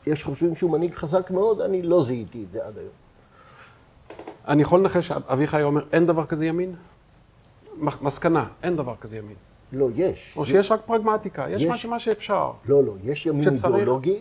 [0.06, 2.94] יש חושבים שהוא מנהיג חזק מאוד, אני לא זיהיתי את זה עד היום.
[4.48, 6.74] אני יכול לנחש שאביחי אומר, אין דבר כזה ימין?
[7.78, 9.36] מסקנה, אין דבר כזה ימין.
[9.72, 10.34] לא, יש.
[10.36, 11.86] או שיש רק פרגמטיקה, יש יש.
[11.86, 12.50] מה שאפשר.
[12.68, 13.64] לא, לא, יש ימין שצריך.
[13.64, 14.18] אידיאולוגי.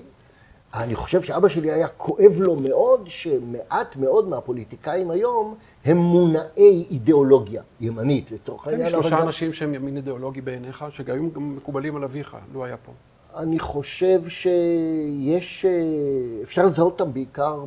[0.74, 5.56] אני חושב שאבא שלי היה כואב לו מאוד שמעט מאוד מהפוליטיקאים היום
[5.86, 8.92] הם מונעי אידיאולוגיה ימנית, לצורך תן לי העניין.
[8.92, 12.92] שלושה אנשים שהם ימין אידיאולוגי בעיניך, שגם מקובלים על אביך, לו היה פה.
[13.38, 15.72] אני חושב שיש, אה,
[16.44, 17.64] אפשר לזהות אותם בעיקר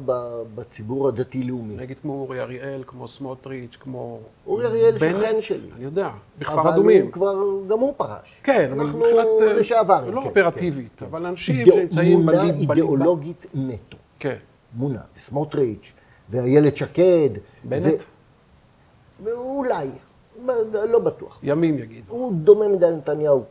[0.54, 1.76] בציבור הדתי-לאומי.
[1.76, 4.18] נגיד כמו אורי אריאל, כמו סמוטריץ', כמו...
[4.46, 5.68] אורי אריאל שכן שלי.
[5.76, 7.02] אני יודע, בכפר אבל אדומים.
[7.04, 7.34] הוא כבר,
[7.68, 8.40] גם הוא פרש.
[8.42, 9.26] כן, אבל אנחנו מבחינת...
[9.42, 10.14] אה, לשעברים.
[10.14, 12.74] לא כן, אופרטיבית, כן, אבל אנשים שנמצאים בליבה.
[12.74, 13.96] אידיאולוגית נטו.
[14.18, 14.36] כן.
[14.74, 15.92] מונע, וסמוטריץ',
[16.30, 17.30] ואיילת שקד.
[17.64, 18.02] בנט?
[19.24, 19.88] ואולי,
[20.88, 21.38] לא בטוח.
[21.42, 22.12] ימים יגידו.
[22.12, 23.44] הוא דומה מדי לנתניהו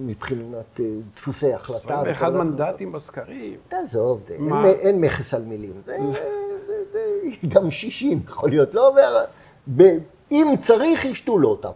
[0.00, 0.84] מבחינת אה,
[1.16, 1.72] דפוסי החלטה.
[1.78, 3.56] 21 וכל ה- מנדטים בסקרים.
[3.68, 4.20] תעזוב,
[4.78, 5.82] אין מכס על מילים.
[7.48, 8.96] גם 60 יכול להיות, לא?
[9.76, 9.98] ב-
[10.30, 11.70] אם צריך, ישתו לו אותם.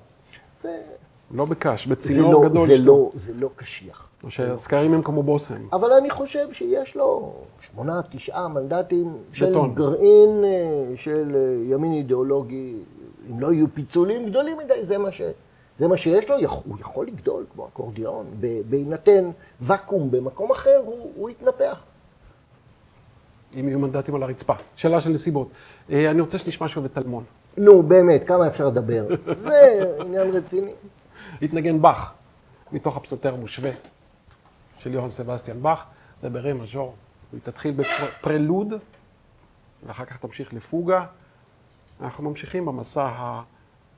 [1.35, 4.09] לא בקש, בצינור לא- גדול שאתה- לא- זה לא קשיח.
[4.25, 5.69] או שהסקרים הם כמו בושם.
[5.73, 9.55] אבל אני חושב שיש לו שמונה, תשעה מנדטים של.
[9.75, 11.41] גרעין אה, של אה,
[11.75, 12.75] ימין אידיאולוגי.
[13.31, 15.23] אם לא יהיו פיצולים גדולים מדי, זה מה, ש,
[15.79, 16.37] זה מה שיש לו.
[16.65, 18.27] הוא יכול לגדול כמו אקורדיאון.
[18.41, 19.31] ב- בהינתן
[19.61, 21.81] ואקום במקום אחר, הוא, הוא יתנפח.
[23.61, 24.55] אם יהיו מנדטים על הרצפה.
[24.77, 25.49] שאלה של נסיבות.
[25.91, 27.25] אה, אני רוצה שנשמע שוב את טלמון.
[27.57, 29.07] נו, באמת, כמה אפשר לדבר?
[29.45, 30.73] זה עניין רציני.
[31.43, 32.13] התנגן באך,
[32.73, 33.71] מתוך הפסנתר המושווה
[34.79, 35.85] של יוהאן סבסטיאן באך,
[36.23, 36.95] זה ברי מז'ור.
[37.33, 38.73] היא תתחיל בפרלוד,
[39.87, 41.05] ואחר כך תמשיך לפוגה.
[42.01, 43.11] אנחנו ממשיכים במסע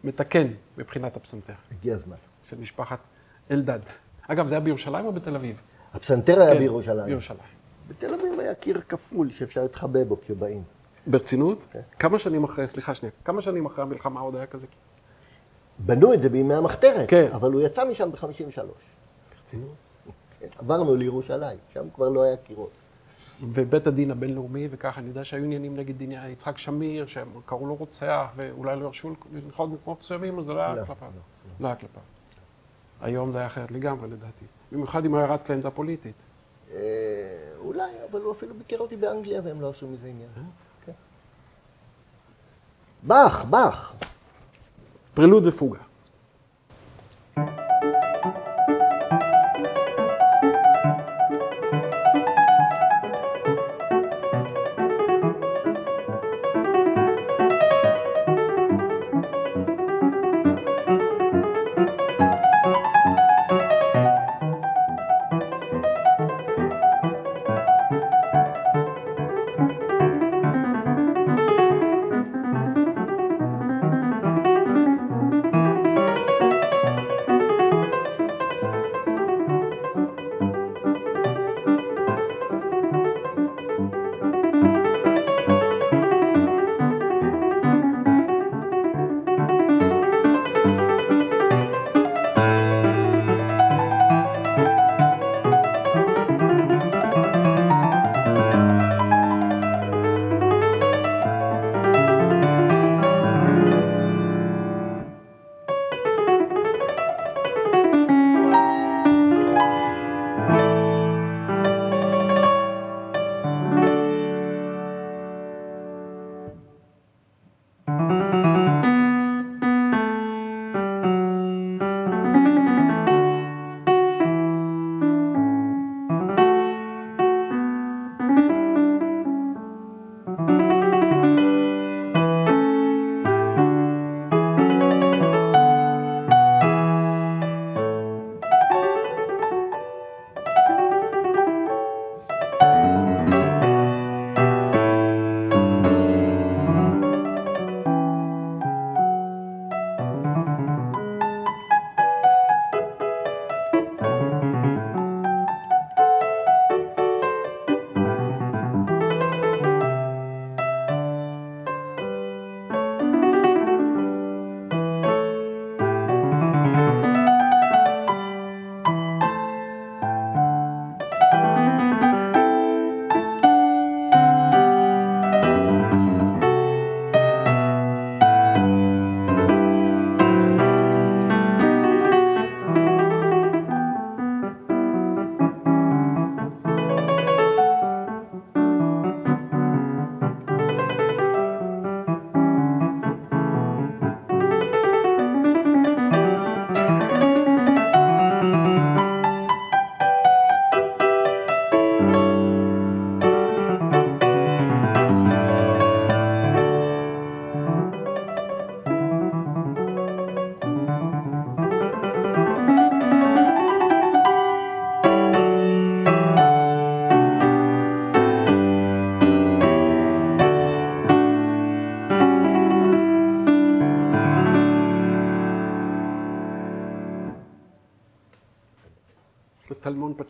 [0.05, 0.47] המתקן
[0.79, 2.17] מבחינת הפסנתר, הגיע הזמן.
[2.45, 2.99] של משפחת
[3.51, 3.81] אלדד.
[4.29, 5.61] אגב, זה היה בירושלים או בתל אביב?
[5.95, 7.07] הפסנתר היה כן, בירושלים.
[7.07, 7.39] בירושלים.
[7.89, 10.63] בתל אביב היה קיר כפול שאפשר להתחבא בו כשבאים.
[11.07, 11.67] ברצינות?
[11.73, 11.81] כן.
[11.99, 14.67] כמה שנים אחרי, סליחה שנייה, כמה שנים אחרי המלחמה עוד היה כזה?
[15.79, 17.29] בנו את זה בימי המחתרת, כן.
[17.33, 18.61] אבל הוא יצא משם ב-53.
[19.37, 19.75] ברצינות?
[20.59, 22.71] עברנו לירושלים, שם כבר לא היה קירות.
[23.49, 27.75] ובית הדין הבינלאומי, וככה, אני יודע שהיו עניינים נגד דיני יצחק שמיר, שהם קראו לו
[27.75, 31.11] רוצח, ואולי לא הרשו לנחות במקומות מסוימים, אז זה לא היה לא, כלפיו.
[31.61, 32.03] לא היה כלפיו.
[33.01, 34.45] היום זה היה אחרת לגמרי, לדעתי.
[34.73, 36.15] במיוחד אם הוא היה רץ לעמדה פוליטית.
[36.73, 36.81] אה,
[37.59, 40.29] אולי, אבל הוא אפילו ביקר אותי באנגליה והם לא עשו מזה עניין.
[40.87, 40.93] כן.
[43.03, 43.95] באך, באך.
[45.15, 45.79] פרלוד ופוגה.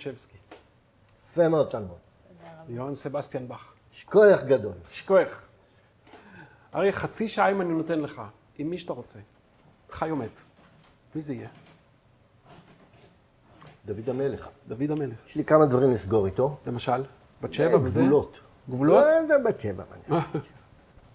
[0.04, 0.36] פצ'בסקי.
[1.30, 1.96] יפה מאוד, שלמון.
[2.68, 3.72] יוהן סבסטיאן באך.
[3.94, 4.72] יש כוח גדול.
[4.90, 5.42] שכוח.
[6.74, 8.22] אריה, חצי שעה אם אני נותן לך,
[8.58, 9.18] עם מי שאתה רוצה.
[9.90, 10.40] חי או מת.
[11.14, 11.48] מי זה יהיה?
[13.86, 14.48] דוד המלך.
[14.68, 15.16] דוד המלך.
[15.26, 16.56] יש לי כמה דברים לסגור איתו.
[16.66, 17.04] למשל,
[17.40, 18.00] בת שבע וזה?
[18.00, 18.36] גבולות.
[18.68, 19.04] גבולות?
[19.28, 19.84] לא, בת שבע.
[19.92, 20.20] אני-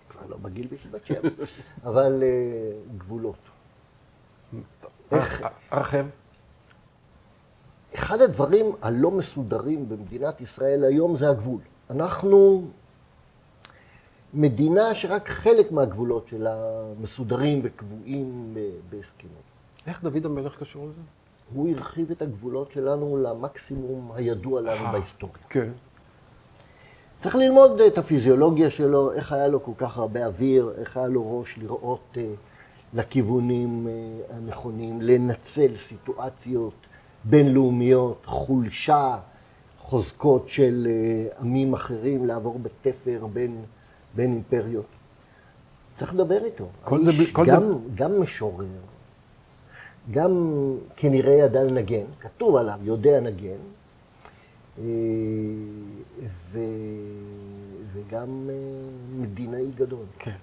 [0.09, 1.29] כבר לא בגיל בשביל בת שבע.
[1.83, 2.27] אבל אה,
[2.97, 3.35] גבולות.
[5.11, 6.05] איך- הרחב?
[7.95, 11.61] אחד הדברים הלא מסודרים במדינת ישראל היום זה הגבול.
[11.89, 12.67] אנחנו
[14.33, 16.55] מדינה שרק חלק מהגבולות שלה
[17.01, 18.55] מסודרים וקבועים
[18.89, 19.33] בהסכמים.
[19.87, 21.01] איך דוד המלך קשור לזה?
[21.53, 24.91] הוא הרחיב את הגבולות שלנו למקסימום הידוע לנו אה.
[24.91, 25.35] בהיסטוריה.
[25.49, 25.69] כן.
[27.19, 31.39] צריך ללמוד את הפיזיולוגיה שלו, איך היה לו כל כך הרבה אוויר, איך היה לו
[31.39, 32.23] ראש לראות אה,
[32.93, 36.73] לכיוונים אה, הנכונים, לנצל סיטואציות
[37.23, 39.17] בינלאומיות, חולשה,
[39.79, 43.61] חוזקות של אה, עמים אחרים, לעבור בתפר בין,
[44.15, 44.85] בין אימפריות.
[45.97, 46.67] צריך לדבר איתו.
[46.83, 47.61] כל זה כל זה- גם,
[47.95, 48.65] גם משורר,
[50.11, 50.31] גם
[50.95, 53.57] כנראה ידע לנגן, כתוב עליו, יודע נגן,
[54.79, 54.83] אה,
[56.51, 56.59] ו...
[57.93, 58.55] וגם אה,
[59.19, 60.05] מדינאי גדול.
[60.19, 60.35] כן.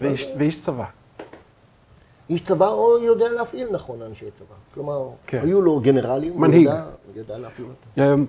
[0.00, 0.84] ואיש, ואיש צבא.
[2.30, 4.54] איש צבא או יודע להפעיל נכון אנשי צבא.
[4.74, 5.40] כלומר, כן.
[5.42, 6.68] היו לו גנרלים, מנהיג.
[6.68, 8.24] הוא ידע, ידע להפעיל אותם.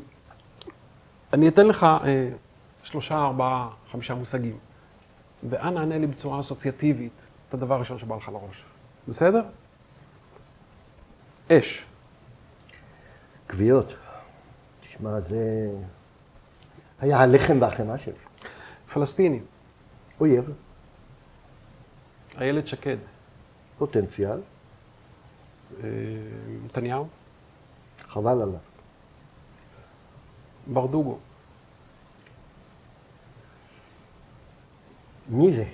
[1.33, 2.29] אני אתן לך אה,
[2.83, 4.57] שלושה, ארבעה, חמישה מושגים,
[5.49, 8.65] ואנא ענה לי בצורה אסוציאטיבית את הדבר הראשון שבא לך לראש.
[9.07, 9.41] בסדר?
[11.51, 11.85] אש.
[13.49, 13.93] כוויות.
[14.87, 15.69] תשמע, זה
[16.99, 18.13] היה הלחם והחמאה שלי.
[18.93, 19.45] פלסטינים.
[20.19, 20.51] אויב,
[22.37, 22.97] איילת שקד.
[23.77, 24.39] פוטנציאל,
[25.83, 25.89] אה,
[26.65, 27.07] נתניהו.
[28.07, 28.59] חבל עליו.
[30.67, 31.17] ברדוגו.
[35.29, 35.65] מי זה?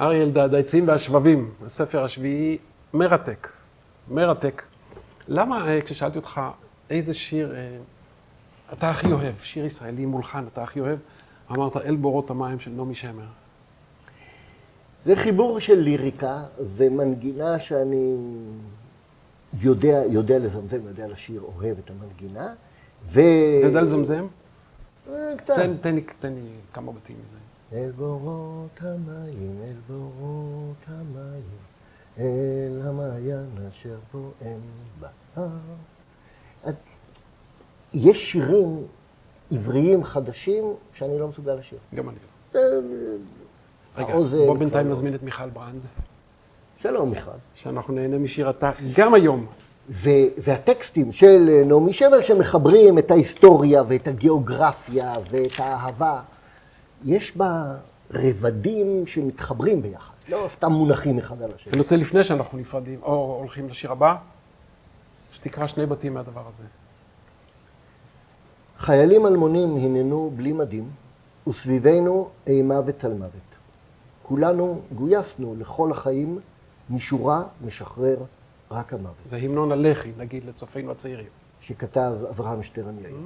[0.00, 2.58] אריה אלדד, העצים והשבבים, הספר השביעי,
[2.94, 3.48] מרתק.
[4.08, 4.62] מרתק.
[5.28, 6.40] למה אה, כששאלתי אותך
[6.90, 7.78] איזה שיר אה,
[8.72, 10.98] אתה הכי אוהב, שיר ישראלי מולחן אתה הכי אוהב,
[11.50, 13.26] אמרת אל בורות המים של נעמי שמר.
[15.06, 16.42] זה חיבור של ליריקה
[16.76, 18.16] ומנגינה שאני
[19.60, 22.54] יודע, יודע לזמזם, יודע לשיר, אוהב את המנגינה.
[23.04, 23.20] ו...
[23.58, 24.26] אתה יודע לזמזם?
[25.10, 25.54] אה, קצת.
[25.56, 27.38] תן, תן, לי, תן לי כמה בתים מזה.
[27.80, 31.42] אל בורות המים, אל בורות המים,
[32.18, 34.60] אל המעיין אשר פועם
[35.00, 35.48] בהר.
[37.94, 38.86] יש שירים
[39.50, 41.78] עבריים חדשים שאני לא מסוגל לשיר.
[41.94, 42.18] גם אני.
[42.54, 42.60] אה,
[43.98, 44.92] רגע, האוזן בוא כבר בינתיים לא.
[44.92, 45.80] נזמין את מיכל ברנד,
[46.82, 47.30] שלום מיכל.
[47.54, 49.46] שאנחנו נהנה משירתה גם היום.
[49.90, 56.20] ו- והטקסטים של אה, נעמי שמר שמחברים את ההיסטוריה ואת הגיאוגרפיה ואת האהבה,
[57.04, 57.74] יש בה
[58.10, 61.72] רבדים שמתחברים ביחד, לא סתם מונחים אחד על השני.
[61.72, 64.16] אני רוצה לפני שאנחנו נפרדים, או הולכים לשיר הבא,
[65.32, 66.62] שתקרא שני בתים מהדבר הזה.
[68.78, 70.90] חיילים אלמונים הננו בלי מדים,
[71.48, 73.47] וסביבנו אימה וצל מוות.
[74.28, 76.38] כולנו גויסנו לכל החיים,
[76.90, 78.16] משורה משחרר
[78.70, 79.14] רק המוות.
[79.30, 81.26] זה המנון הלח"י, נגיד, לצופינו הצעירים.
[81.60, 83.16] שכתב אברהם שטרן יאיר.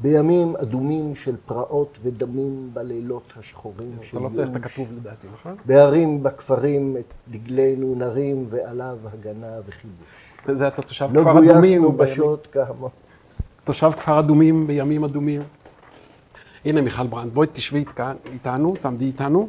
[0.00, 4.56] בימים אדומים של פרעות ודמים בלילות השחורים של אתה לא צריך את.
[4.56, 5.56] הכתוב לדעתי, נכון?
[5.66, 10.58] בהרים בכפרים את דגלנו נרים ועליו הגנה וחיבוש.
[10.58, 11.52] זה אתה תושב לא כפר אדומים,
[11.82, 12.90] גויסנו בימים- בשוט כהמון.
[13.64, 15.42] תושב כפר אדומים בימים אדומים.
[16.64, 17.84] הנה מיכל ברנד, בואי תשבי
[18.32, 19.48] איתנו, תעמדי איתנו.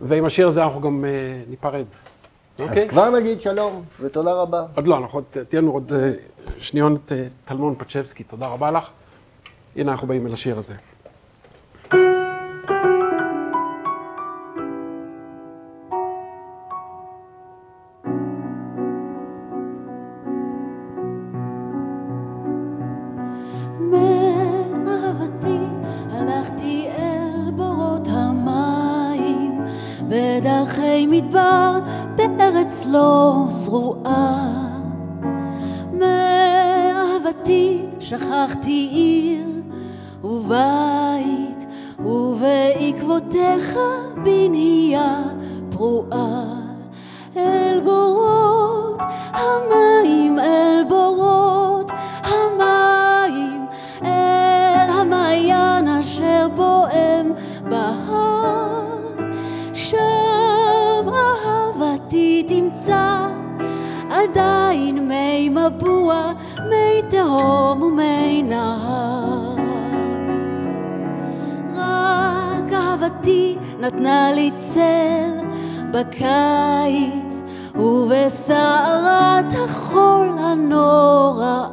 [0.00, 1.10] ועם השיר הזה אנחנו גם אה,
[1.50, 1.84] ניפרד.
[2.58, 2.88] אז אוקיי?
[2.88, 4.64] כבר נגיד שלום ותודה רבה.
[4.74, 6.12] עוד לא, אנחנו עוד, תהיה לנו עוד אה,
[6.60, 8.84] שניונת אה, טלמון פצ'בסקי, תודה רבה לך.
[9.76, 10.74] הנה אנחנו באים אל השיר הזה.
[31.20, 31.78] בדרכי מדבר
[32.16, 34.52] בארץ לא זרועה.
[35.92, 39.48] מאהבתי שכחתי עיר
[40.24, 41.66] ובית
[41.98, 43.78] ובעקבותיך
[44.24, 45.15] בנהייה
[73.86, 75.46] נתנה לי צל
[75.90, 77.42] בקיץ
[77.74, 81.66] ובסערת החול הנוראה.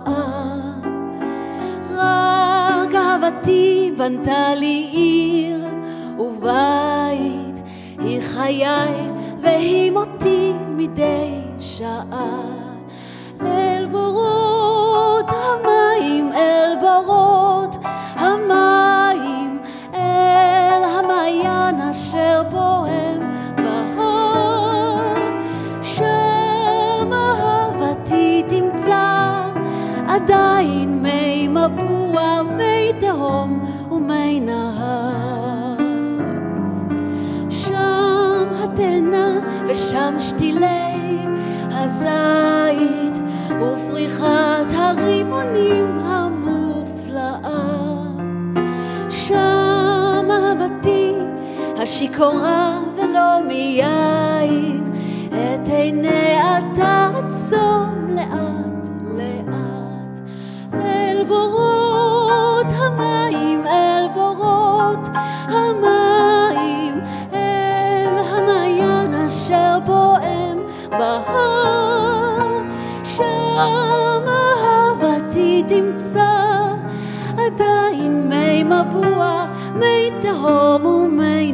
[1.90, 5.68] רק אהבתי בנתה לי עיר
[6.20, 7.64] ובית,
[8.00, 9.12] היא חיי
[9.42, 12.42] והיא מותי מדי שעה.
[13.42, 17.76] אל בורות המים, אל בורות
[18.16, 18.53] המים,
[21.74, 23.20] המעיין אשר בוהם
[23.56, 25.16] בהר.
[25.82, 29.42] שם אהבתי תמצא
[30.08, 33.60] עדיין מי מבוע, מי תהום
[33.92, 35.78] ומי נהר.
[37.50, 41.26] שם התאנה ושם שתילי
[41.72, 43.18] הזית
[43.62, 45.98] ופריחת הרימונים
[51.84, 54.92] השיכורה ולא מיין,
[55.28, 60.20] את עיניה תעצום לאט לאט.
[60.74, 65.08] אל בורות המים, אל בורות
[65.48, 67.02] המים,
[67.34, 70.60] אל המעיין אשר בוהם
[70.90, 72.62] בהר.
[73.04, 76.64] שם אהבתי תמצא
[77.38, 81.53] עדיין מי מבוע, מי תהום ומי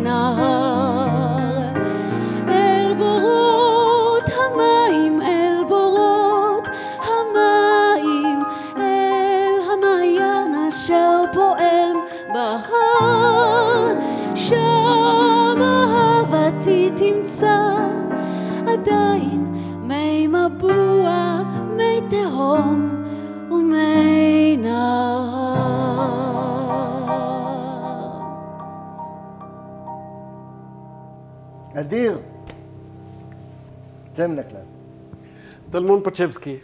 [35.99, 36.57] טלמון פצ'בסקי,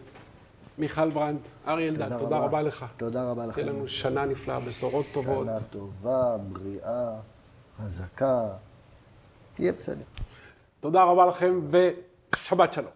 [0.78, 2.46] מיכל ברנד, אריה אלדד, תודה רבה.
[2.46, 2.86] רבה לך.
[2.98, 3.62] תודה רבה לכם.
[3.62, 5.48] תהיה לנו שנה נפלאה, בשורות טובות.
[5.48, 7.12] שנה טובה, בריאה,
[7.78, 8.48] חזקה.
[9.56, 10.04] תהיה בסדר.
[10.80, 12.92] תודה רבה לכם ושבת שלום.